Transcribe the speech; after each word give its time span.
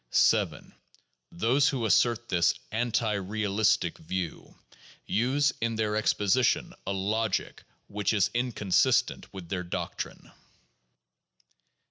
7. 0.09 0.73
Those 1.31 1.69
who 1.69 1.85
assert 1.85 2.27
this 2.27 2.55
(anti 2.71 3.13
realistic) 3.13 3.99
view, 3.99 4.57
use 5.05 5.53
in 5.61 5.75
their 5.75 5.95
ex 5.95 6.11
position 6.11 6.73
a 6.87 6.91
logic 6.91 7.61
which 7.85 8.11
is 8.11 8.31
inconsistent 8.33 9.31
with 9.31 9.47
their 9.49 9.61
doctrine. 9.61 10.31